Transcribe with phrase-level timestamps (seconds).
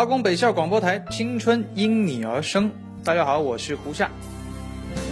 [0.00, 2.72] 华工北校广播台，青春因你而生。
[3.04, 4.10] 大家好，我是胡夏。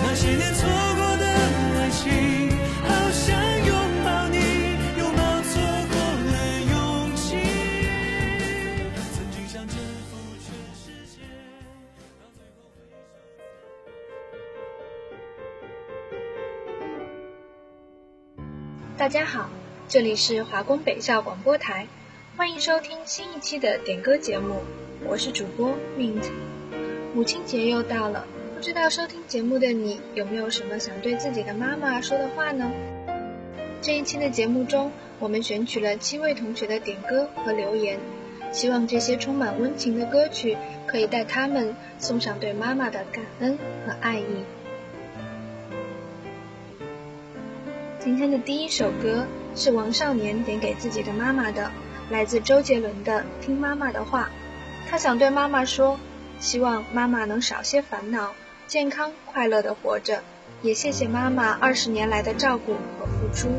[0.02, 1.28] 那些年错过的
[1.76, 2.50] 爱情，
[2.88, 3.76] 好想拥
[4.06, 4.38] 抱你，
[4.98, 5.62] 拥抱错
[5.92, 7.38] 过的勇气。
[9.12, 9.76] 曾经想征
[10.08, 11.20] 服全世界，
[12.18, 12.88] 到最后回
[18.40, 18.86] 首。
[18.97, 19.50] 大家好。
[19.94, 21.86] 这里是华工北校广播台，
[22.36, 24.63] 欢迎收听新一期的点歌节目，
[25.05, 26.31] 我是主播 Mint。
[27.13, 32.72] 母亲节又到了，不知道收听节目的你有没有什么想对自己的妈妈说的话呢？
[33.83, 38.00] 这一期的节目中，我们选取了七位同学的点歌和留言，
[38.52, 40.57] 希望这些充满温情的歌曲
[40.88, 44.25] 可以带他们送上对妈妈的感恩和爱意。
[48.00, 49.28] 今天的第一首歌。
[49.56, 51.72] 是王少年点给自己的妈妈的，
[52.09, 54.23] 来自周杰伦的《听妈妈的话》，
[54.90, 56.00] 他想对妈妈说，
[56.40, 58.34] 希望妈妈能少些烦恼，
[58.68, 60.22] 健康快乐的活着，
[60.64, 63.58] 也谢谢妈妈二十年来的照顾和付出，您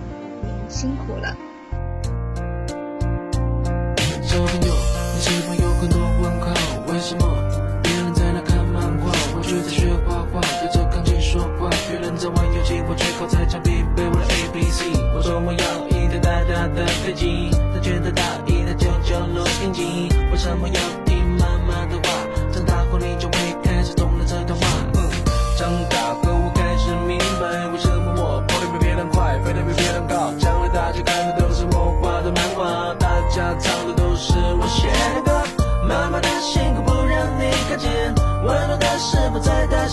[0.69, 1.35] 辛苦了。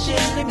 [0.02, 0.48] shit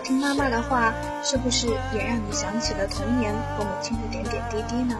[0.00, 4.96] 听妈妈的话，是不是也让你想起了童年和母亲的点点滴滴呢？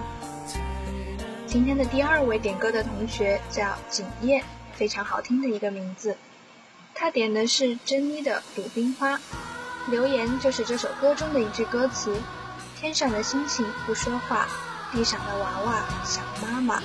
[1.47, 4.43] 今天的第二位点歌的同学叫景叶，
[4.75, 6.17] 非常好听的一个名字。
[6.95, 9.17] 他点的是珍妮的《鲁冰花》，
[9.91, 12.17] 留言就是这首歌中的一句歌词
[12.79, 14.47] ：“天上的星星不说话，
[14.93, 16.81] 地上的娃娃想妈妈。”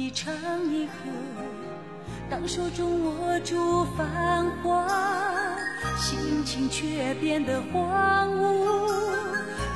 [0.00, 0.32] 一唱
[0.72, 0.94] 一和，
[2.30, 4.88] 当手中握住繁华，
[5.98, 8.86] 心情却变得荒芜，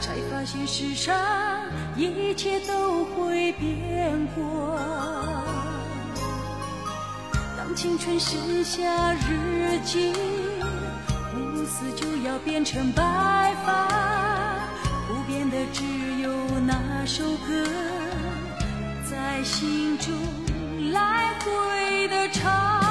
[0.00, 1.14] 才发现世上
[1.94, 5.34] 一切都会变化。
[7.58, 8.32] 当青春写
[8.64, 10.10] 下日记，
[11.36, 14.72] 乌丝就要变成白发，
[15.06, 15.84] 不变的只
[16.22, 16.32] 有
[16.66, 17.92] 那首歌。
[19.36, 20.14] 在心中
[20.92, 22.83] 来回的唱。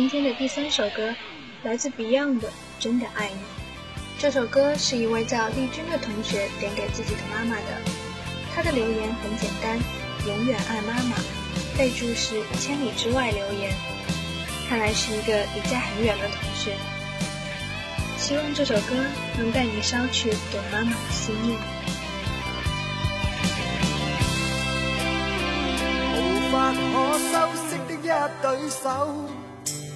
[0.00, 1.14] 今天的第三首歌
[1.62, 3.34] 来自 Beyond 的《真的爱你》。
[4.18, 7.62] 这首歌是一位叫丽君的同学点给自己的妈妈的。
[8.54, 9.78] 她的留言很简单
[10.26, 11.16] ：“永远爱妈妈。”
[11.76, 13.74] 备注是“千里之外留言”，
[14.70, 16.78] 看来是一个离家很远的同学。
[18.16, 18.94] 希望这首歌
[19.36, 21.58] 能带你捎去对妈妈的心意。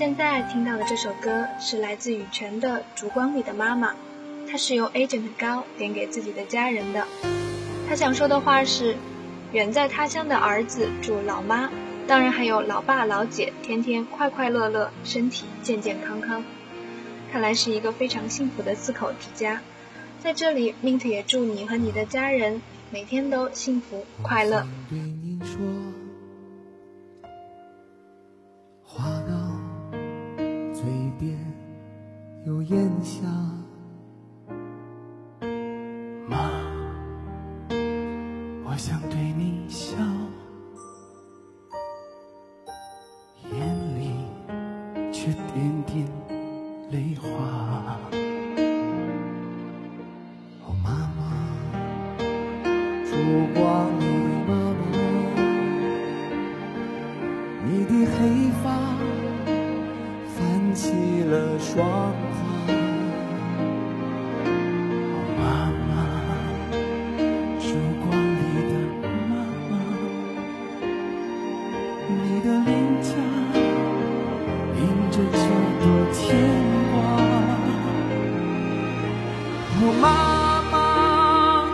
[0.00, 3.92] 现在听到的这首歌是来自羽泉的《烛光里的妈妈》，
[4.50, 7.06] 它是由 Agent 高点给自己的家人的。
[7.86, 8.96] 他想说的话是：
[9.52, 11.70] 远在他乡的儿子祝老妈，
[12.06, 16.42] 当然还有老爸、老姐，天天快快乐乐，身体健健康康。
[17.30, 19.60] 看来是一个非常幸福的四口之家。
[20.18, 24.66] 在这里，Mint 也祝你和你的家人每天都幸福快乐。
[24.88, 25.89] 对你说
[79.82, 81.64] 我妈妈，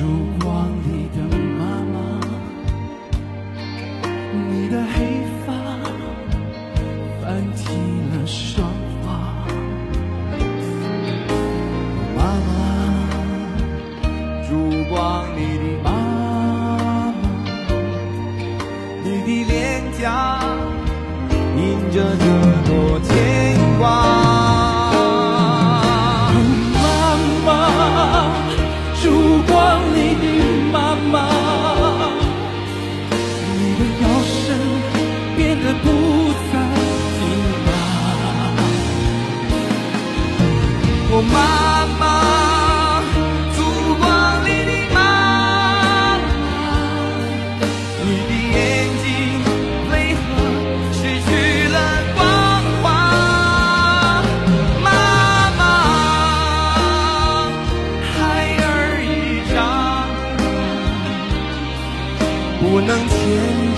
[0.00, 0.06] 如
[0.40, 0.49] 果。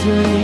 [0.05, 0.42] turn you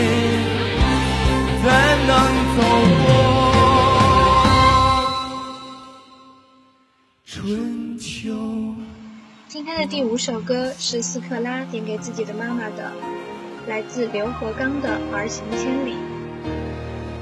[1.63, 2.95] 怎能走
[9.49, 12.93] 今天的第五首歌是斯克拉点给自己的妈妈的，
[13.69, 15.93] 来自刘和刚的《儿行千里》。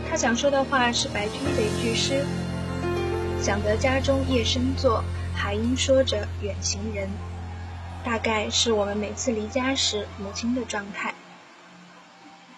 [0.08, 2.24] 他想说的话是白居易一句诗
[3.42, 7.08] ：“想得家中夜深坐，还应说着远行人。”
[8.04, 11.14] 大概是我们每次离家时母亲的状态。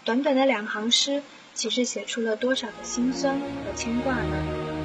[0.05, 1.23] 短短的两行诗，
[1.55, 4.84] 其实写出了多少的心酸和牵挂呢？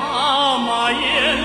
[0.00, 1.39] 妈妈耶。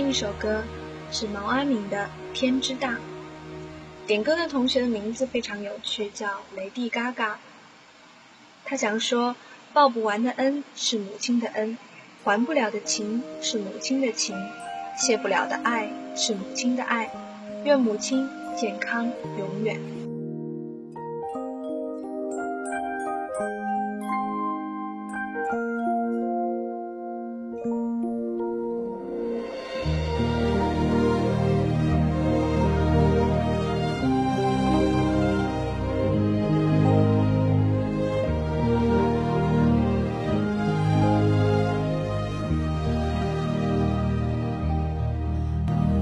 [0.00, 0.62] 一首歌
[1.10, 1.96] 是毛阿敏的
[2.34, 2.90] 《天之大》，
[4.06, 7.38] 点歌的同学的名字非常有趣，叫雷迪嘎嘎。
[8.64, 9.34] 他想说，
[9.72, 11.78] 报不完的恩是母亲的恩，
[12.22, 14.36] 还不了的情是母亲的情，
[14.96, 17.10] 谢不了的爱是母亲的爱。
[17.64, 20.05] 愿母亲健康永远。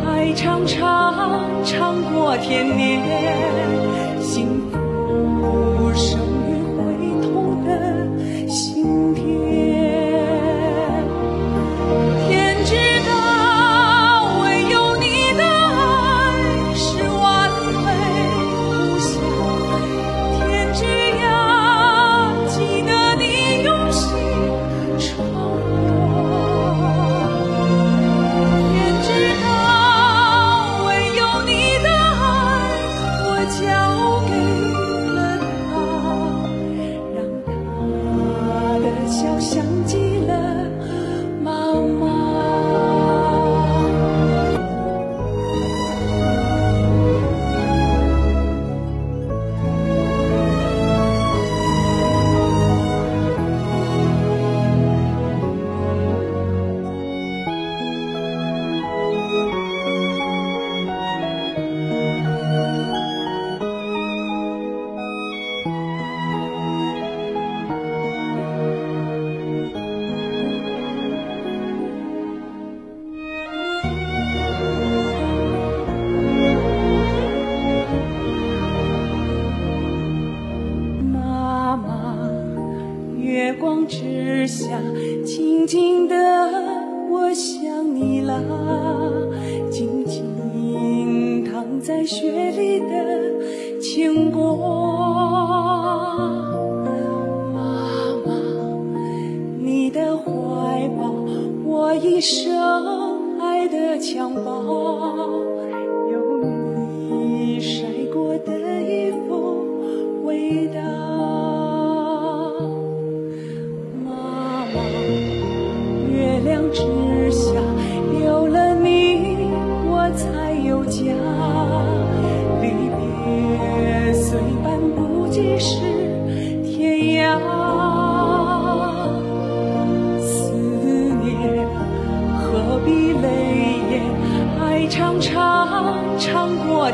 [0.06, 3.51] 爱长长，长过天年。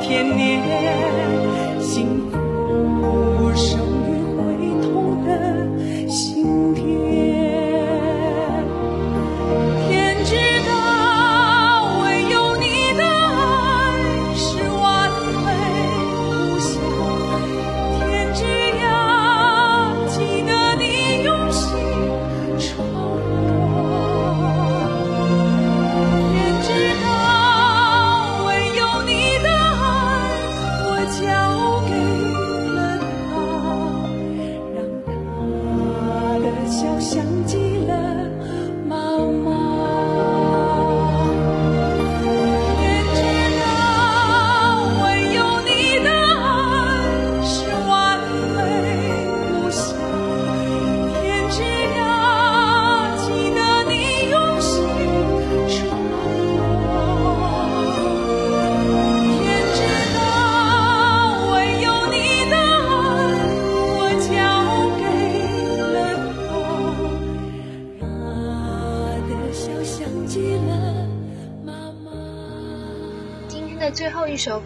[0.08, 1.27] 千年。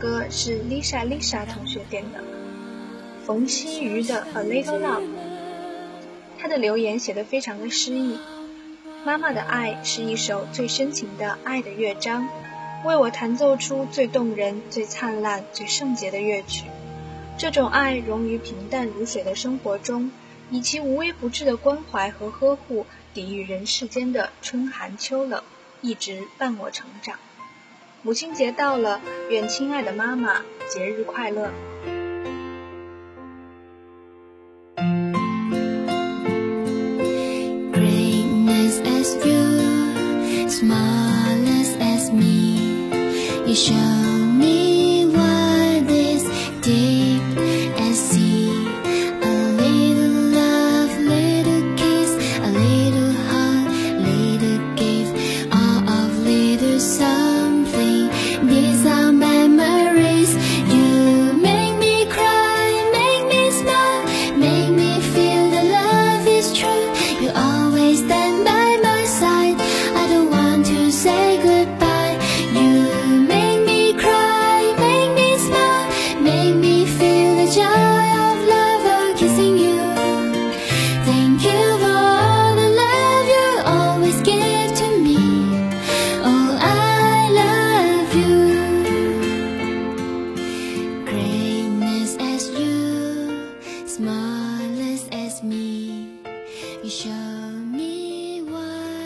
[0.02, 2.20] 歌是 Lisa Lisa 同学点的，
[3.24, 5.00] 冯曦妤的《A Little Love》。
[6.40, 8.18] 他的留言写得非常的诗意。
[9.04, 12.28] 妈妈的爱是一首最深情的爱的乐章，
[12.84, 16.64] 为我弹奏出最动人、最灿烂、最圣洁的乐曲。
[17.38, 20.10] 这种爱融于平淡如水的生活中，
[20.50, 25.40] 以其无微不至的关怀和呵护，抵御人世间的春寒秋冷，
[25.80, 27.16] 一直伴我成长。
[28.04, 31.50] 母亲节到了，愿亲爱的妈妈节日快乐。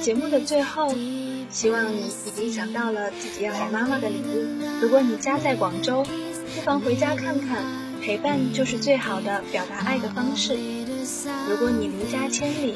[0.03, 0.95] 节目的最后，
[1.51, 4.63] 希望你已经想到了自己要给妈妈的礼物。
[4.81, 6.05] 如果你家在广州，
[6.55, 7.65] 不妨回家看看，
[8.01, 10.55] 陪伴就是最好的表达爱的方式。
[11.49, 12.75] 如果你离家千里，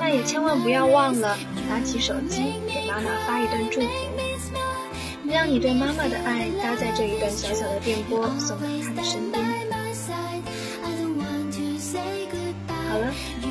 [0.00, 1.36] 那也千万不要忘了
[1.68, 3.88] 拿起手机给妈妈发一段祝福，
[5.28, 9.45] 让你对妈妈的爱搭在这一段小小的电波送到她的身边。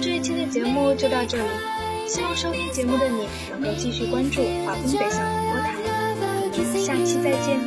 [0.05, 1.43] 这一期的节目就到这里，
[2.07, 3.25] 希望收听节目的你
[3.57, 5.73] 能够继续关注华东北小广播台，
[6.45, 7.59] 我们下期再见。